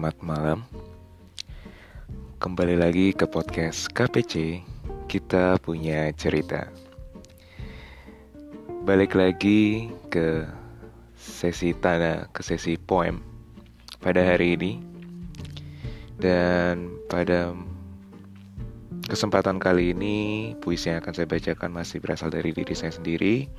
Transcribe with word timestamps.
Selamat 0.00 0.24
malam. 0.24 0.58
Kembali 2.40 2.72
lagi 2.72 3.12
ke 3.12 3.28
podcast 3.28 3.84
KPC. 3.92 4.64
Kita 5.04 5.60
punya 5.60 6.08
cerita. 6.16 6.72
Balik 8.88 9.12
lagi 9.12 9.92
ke 10.08 10.48
sesi 11.20 11.76
tanah, 11.76 12.32
ke 12.32 12.40
sesi 12.40 12.80
poem 12.80 13.20
pada 14.00 14.24
hari 14.24 14.56
ini. 14.56 14.80
Dan 16.16 16.96
pada 17.04 17.52
kesempatan 19.04 19.60
kali 19.60 19.92
ini 19.92 20.16
puisi 20.64 20.88
yang 20.88 21.04
akan 21.04 21.12
saya 21.12 21.28
bacakan 21.28 21.76
masih 21.76 22.00
berasal 22.00 22.32
dari 22.32 22.56
diri 22.56 22.72
saya 22.72 22.96
sendiri 22.96 23.52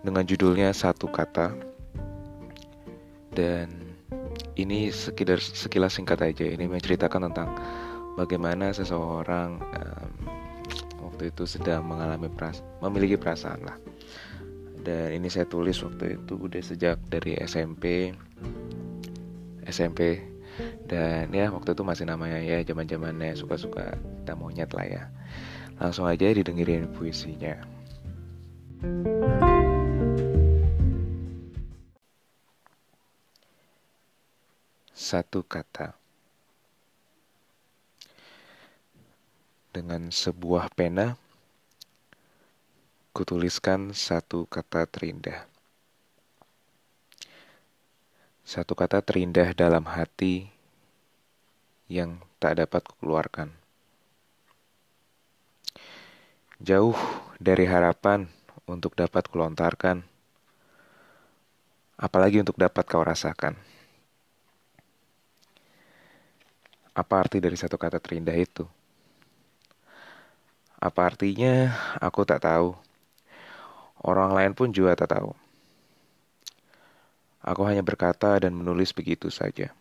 dengan 0.00 0.24
judulnya 0.24 0.72
satu 0.72 1.04
kata 1.04 1.52
dan 3.36 3.81
ini 4.56 4.92
sekedar 4.92 5.40
sekilas 5.40 5.96
singkat 5.96 6.20
aja. 6.20 6.44
Ini 6.44 6.68
menceritakan 6.68 7.32
tentang 7.32 7.48
bagaimana 8.20 8.72
seseorang 8.72 9.60
um, 9.60 10.10
waktu 11.08 11.32
itu 11.32 11.48
sedang 11.48 11.88
mengalami 11.88 12.28
peras 12.28 12.60
memiliki 12.84 13.16
perasaan 13.16 13.64
lah. 13.64 13.76
Dan 14.82 15.14
ini 15.14 15.30
saya 15.30 15.46
tulis 15.46 15.78
waktu 15.80 16.18
itu 16.18 16.34
udah 16.36 16.62
sejak 16.62 16.98
dari 17.06 17.38
SMP 17.38 18.10
SMP 19.62 20.18
dan 20.84 21.32
ya 21.32 21.48
waktu 21.48 21.72
itu 21.72 21.82
masih 21.86 22.04
namanya 22.04 22.36
ya 22.42 22.60
zaman 22.60 22.84
zamannya 22.84 23.32
suka-suka 23.32 23.96
kita 23.96 24.34
monyet 24.36 24.70
lah 24.74 24.86
ya. 24.86 25.02
Langsung 25.80 26.04
aja 26.04 26.28
didengerin 26.28 26.90
puisinya. 26.92 27.56
Satu 35.12 35.44
kata. 35.44 35.92
Dengan 39.68 40.08
sebuah 40.08 40.72
pena, 40.72 41.20
kutuliskan 43.12 43.92
satu 43.92 44.48
kata 44.48 44.88
terindah. 44.88 45.44
Satu 48.40 48.72
kata 48.72 49.04
terindah 49.04 49.52
dalam 49.52 49.84
hati 49.84 50.48
yang 51.92 52.16
tak 52.40 52.64
dapat 52.64 52.80
kukeluarkan. 52.80 53.52
Jauh 56.56 56.96
dari 57.36 57.68
harapan 57.68 58.32
untuk 58.64 58.96
dapat 58.96 59.28
kulontarkan, 59.28 60.00
apalagi 62.00 62.40
untuk 62.40 62.56
dapat 62.56 62.84
kau 62.88 63.04
rasakan. 63.04 63.72
Apa 66.92 67.24
arti 67.24 67.40
dari 67.40 67.56
satu 67.56 67.80
kata 67.80 67.96
terindah 67.96 68.36
itu? 68.36 68.68
Apa 70.76 71.08
artinya? 71.08 71.72
Aku 71.96 72.20
tak 72.28 72.44
tahu. 72.44 72.76
Orang 74.04 74.36
lain 74.36 74.52
pun 74.52 74.68
juga 74.68 74.92
tak 74.92 75.16
tahu. 75.16 75.32
Aku 77.40 77.64
hanya 77.64 77.80
berkata 77.80 78.36
dan 78.36 78.52
menulis 78.52 78.92
begitu 78.92 79.32
saja. 79.32 79.72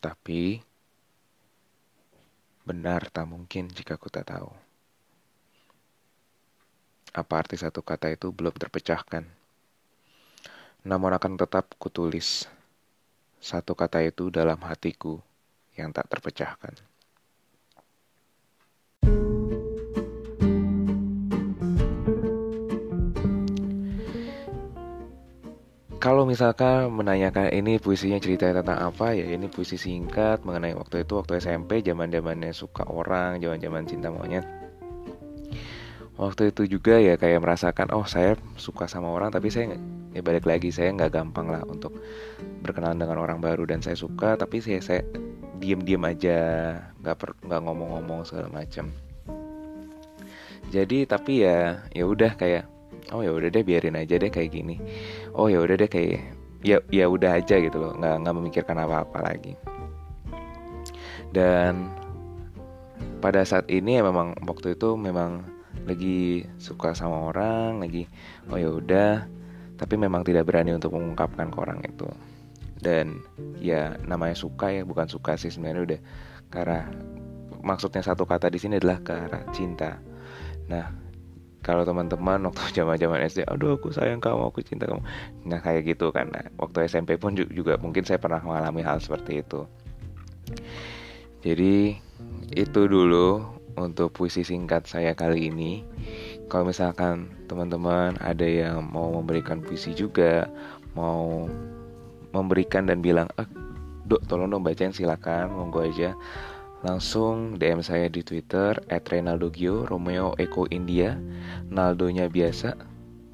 Tapi, 0.00 0.64
benar 2.64 3.12
tak 3.12 3.28
mungkin 3.28 3.68
jika 3.68 4.00
aku 4.00 4.08
tak 4.08 4.32
tahu. 4.32 4.48
Apa 7.12 7.44
arti 7.44 7.60
satu 7.60 7.84
kata 7.84 8.08
itu 8.08 8.32
belum 8.32 8.56
terpecahkan. 8.56 9.28
Namun 10.88 11.12
akan 11.12 11.36
tetap 11.36 11.76
kutulis 11.76 12.48
satu 13.44 13.76
kata 13.76 14.00
itu 14.00 14.32
dalam 14.32 14.56
hatiku 14.64 15.20
yang 15.76 15.92
tak 15.92 16.08
terpecahkan. 16.08 16.80
Kalau 26.00 26.28
misalkan 26.28 26.92
menanyakan 26.92 27.48
ini 27.52 27.80
puisinya 27.80 28.20
cerita 28.20 28.52
tentang 28.52 28.76
apa 28.76 29.16
ya 29.16 29.24
ini 29.24 29.48
puisi 29.48 29.80
singkat 29.80 30.44
mengenai 30.44 30.76
waktu 30.76 31.04
itu 31.04 31.16
waktu 31.16 31.40
SMP 31.40 31.80
zaman 31.80 32.12
zamannya 32.12 32.52
suka 32.52 32.84
orang 32.84 33.40
zaman 33.40 33.56
zaman 33.56 33.88
cinta 33.88 34.12
monyet 34.12 34.44
waktu 36.20 36.52
itu 36.52 36.76
juga 36.76 37.00
ya 37.00 37.16
kayak 37.16 37.40
merasakan 37.40 37.88
oh 37.96 38.04
saya 38.04 38.36
suka 38.60 38.84
sama 38.84 39.16
orang 39.16 39.32
tapi 39.32 39.48
saya 39.48 39.80
ya 40.12 40.20
balik 40.20 40.44
lagi 40.44 40.68
saya 40.68 40.92
nggak 40.92 41.08
gampang 41.08 41.48
lah 41.48 41.64
untuk 41.64 41.96
berkenalan 42.64 42.96
dengan 42.96 43.20
orang 43.20 43.38
baru 43.44 43.68
dan 43.68 43.84
saya 43.84 43.94
suka 43.94 44.40
tapi 44.40 44.64
saya 44.64 44.80
saya 44.80 45.04
diem 45.60 45.84
diem 45.84 46.00
aja 46.02 46.38
nggak 47.04 47.16
per 47.20 47.30
nggak 47.44 47.60
ngomong-ngomong 47.60 48.24
segala 48.24 48.48
macam 48.48 48.88
jadi 50.72 51.06
tapi 51.06 51.44
ya 51.44 51.84
ya 51.92 52.04
udah 52.08 52.34
kayak 52.34 52.66
oh 53.12 53.20
ya 53.20 53.30
udah 53.30 53.46
deh 53.52 53.62
biarin 53.62 53.94
aja 53.94 54.16
deh 54.16 54.26
kayak 54.32 54.54
gini. 54.54 54.80
Oh 55.36 55.46
ya 55.46 55.60
udah 55.60 55.76
deh 55.76 55.90
kayak 55.90 56.34
ya 56.64 56.80
ya 56.88 57.06
udah 57.06 57.36
aja 57.36 57.60
gitu 57.60 57.76
loh 57.76 57.92
nggak 57.94 58.24
nggak 58.24 58.34
memikirkan 58.34 58.78
apa-apa 58.82 59.18
lagi. 59.22 59.54
Dan 61.34 61.94
pada 63.22 63.46
saat 63.46 63.68
ini 63.68 64.00
ya 64.00 64.02
memang 64.06 64.34
waktu 64.46 64.78
itu 64.78 64.98
memang 64.98 65.46
lagi 65.84 66.46
suka 66.56 66.94
sama 66.96 67.28
orang 67.28 67.82
lagi 67.82 68.08
oh 68.48 68.56
ya 68.56 68.70
udah 68.72 69.26
tapi 69.74 69.98
memang 69.98 70.22
tidak 70.22 70.46
berani 70.48 70.72
untuk 70.72 70.96
mengungkapkan 70.96 71.50
ke 71.50 71.58
orang 71.58 71.82
itu 71.82 72.08
dan 72.84 73.24
ya 73.58 73.96
namanya 74.04 74.36
suka 74.36 74.68
ya 74.68 74.84
bukan 74.84 75.08
suka 75.08 75.40
sih 75.40 75.48
sebenarnya 75.48 75.82
udah 75.88 76.00
karena 76.52 76.80
maksudnya 77.64 78.04
satu 78.04 78.28
kata 78.28 78.52
di 78.52 78.60
sini 78.60 78.76
adalah 78.76 79.00
ke 79.00 79.16
cinta. 79.56 79.96
Nah 80.68 80.92
kalau 81.64 81.88
teman-teman 81.88 82.44
waktu 82.44 82.60
zaman 82.76 83.00
zaman 83.00 83.24
SD 83.24 83.48
aduh 83.48 83.80
aku 83.80 83.88
sayang 83.88 84.20
kamu 84.20 84.52
aku 84.52 84.60
cinta 84.60 84.84
kamu. 84.84 85.00
Nah 85.48 85.58
kayak 85.64 85.88
gitu 85.96 86.12
kan. 86.12 86.28
Nah, 86.28 86.44
waktu 86.60 86.84
SMP 86.84 87.16
pun 87.16 87.32
juga 87.34 87.80
mungkin 87.80 88.04
saya 88.04 88.20
pernah 88.20 88.44
mengalami 88.44 88.84
hal 88.84 89.00
seperti 89.00 89.40
itu. 89.40 89.64
Jadi 91.40 91.96
itu 92.52 92.80
dulu 92.84 93.40
untuk 93.80 94.12
puisi 94.14 94.44
singkat 94.44 94.86
saya 94.86 95.16
kali 95.16 95.48
ini. 95.50 95.82
Kalau 96.52 96.68
misalkan 96.68 97.32
teman-teman 97.48 98.20
ada 98.20 98.44
yang 98.44 98.84
mau 98.84 99.10
memberikan 99.16 99.64
puisi 99.64 99.96
juga 99.96 100.46
mau 100.92 101.48
memberikan 102.34 102.90
dan 102.90 102.98
bilang 102.98 103.30
ah 103.38 103.46
dok 104.04 104.26
tolong 104.26 104.50
dong 104.50 104.66
bacain 104.66 104.90
silakan 104.90 105.54
monggo 105.54 105.86
aja. 105.86 106.18
Langsung 106.84 107.56
DM 107.56 107.80
saya 107.80 108.12
di 108.12 108.20
Twitter 108.20 108.76
@renaldogio 108.90 109.88
Romeo 109.88 110.36
Eko 110.36 110.68
India 110.68 111.16
Naldonya 111.72 112.28
biasa 112.28 112.76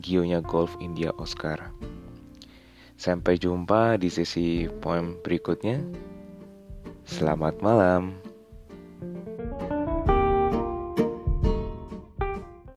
Gionya 0.00 0.40
Golf 0.40 0.72
India 0.80 1.12
Oscar. 1.20 1.60
Sampai 2.96 3.36
jumpa 3.36 4.00
di 4.00 4.08
sesi 4.08 4.64
poem 4.80 5.20
berikutnya. 5.20 5.82
Selamat 7.04 7.60
malam 7.60 8.16